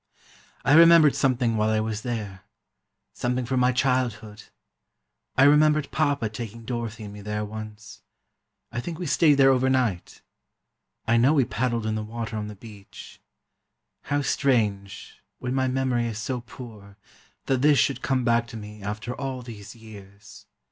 "I 0.65 0.73
remembered 0.73 1.13
something 1.13 1.57
while 1.57 1.69
I 1.69 1.79
was 1.79 2.01
there: 2.01 2.41
something 3.13 3.45
from 3.45 3.59
my 3.59 3.71
childhood: 3.71 4.45
I 5.37 5.43
remembered 5.43 5.91
Papa 5.91 6.27
taking 6.27 6.65
Dorothy 6.65 7.03
and 7.03 7.13
me 7.13 7.21
there, 7.21 7.45
once; 7.45 8.01
I 8.71 8.81
think 8.81 8.97
we 8.97 9.05
stayed 9.05 9.35
there 9.35 9.51
overnight. 9.51 10.23
I 11.05 11.17
know 11.17 11.35
we 11.35 11.45
paddled 11.45 11.85
in 11.85 11.93
the 11.93 12.01
water 12.01 12.35
on 12.35 12.47
the 12.47 12.55
beach. 12.55 13.21
How 14.05 14.23
strange, 14.23 15.21
when 15.37 15.53
my 15.53 15.67
memory 15.67 16.07
is 16.07 16.17
so 16.17 16.41
poor, 16.47 16.97
that 17.45 17.61
this 17.61 17.77
should 17.77 18.01
come 18.01 18.23
back 18.25 18.47
to 18.47 18.57
me, 18.57 18.81
after 18.81 19.13
all 19.13 19.43
these 19.43 19.75
years. 19.75 20.47